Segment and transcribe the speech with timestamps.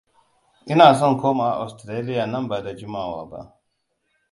[0.71, 3.41] Ina son komawa Austarlia nan ba da jimawa ba.